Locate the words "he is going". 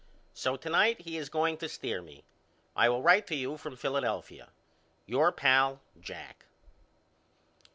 1.01-1.57